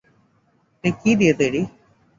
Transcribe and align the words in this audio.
তুই 0.83 0.91
কি 0.99 1.11
দিয়ে 1.19 1.33
তৈরী? 1.39 1.61